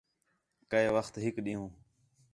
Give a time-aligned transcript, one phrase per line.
[0.71, 1.71] کَئے وخت ہِک ݙِین٘ہوں